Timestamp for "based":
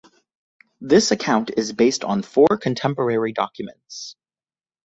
1.73-2.03